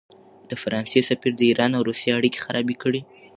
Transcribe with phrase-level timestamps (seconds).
[0.49, 3.01] د فرانسې سفیر د ایران او روسیې اړیکې خرابې کړې.